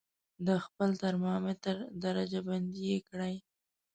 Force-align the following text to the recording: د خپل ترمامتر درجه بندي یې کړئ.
د 0.47 0.49
خپل 0.65 0.89
ترمامتر 1.03 1.75
درجه 2.03 2.39
بندي 2.47 2.81
یې 2.91 2.99
کړئ. 3.09 3.35